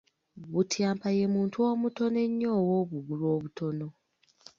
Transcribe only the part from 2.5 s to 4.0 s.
ow’obugulu obutono.